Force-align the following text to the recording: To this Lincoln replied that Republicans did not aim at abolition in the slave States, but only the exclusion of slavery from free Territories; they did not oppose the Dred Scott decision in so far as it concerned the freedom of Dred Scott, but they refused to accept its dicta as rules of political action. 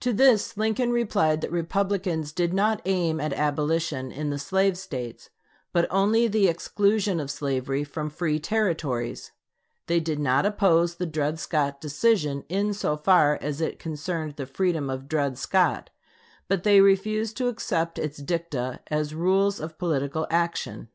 To 0.00 0.12
this 0.12 0.58
Lincoln 0.58 0.92
replied 0.92 1.40
that 1.40 1.50
Republicans 1.50 2.32
did 2.34 2.52
not 2.52 2.82
aim 2.84 3.18
at 3.18 3.32
abolition 3.32 4.12
in 4.12 4.28
the 4.28 4.38
slave 4.38 4.76
States, 4.76 5.30
but 5.72 5.86
only 5.90 6.28
the 6.28 6.48
exclusion 6.48 7.18
of 7.18 7.30
slavery 7.30 7.82
from 7.82 8.10
free 8.10 8.38
Territories; 8.38 9.32
they 9.86 10.00
did 10.00 10.18
not 10.18 10.44
oppose 10.44 10.96
the 10.96 11.06
Dred 11.06 11.38
Scott 11.38 11.80
decision 11.80 12.44
in 12.50 12.74
so 12.74 12.94
far 12.98 13.38
as 13.40 13.62
it 13.62 13.78
concerned 13.78 14.36
the 14.36 14.44
freedom 14.44 14.90
of 14.90 15.08
Dred 15.08 15.38
Scott, 15.38 15.88
but 16.48 16.62
they 16.62 16.82
refused 16.82 17.38
to 17.38 17.48
accept 17.48 17.98
its 17.98 18.18
dicta 18.18 18.80
as 18.88 19.14
rules 19.14 19.60
of 19.60 19.78
political 19.78 20.26
action. 20.28 20.90